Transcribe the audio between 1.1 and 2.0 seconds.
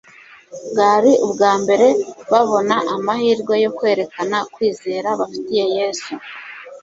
ubwa mbere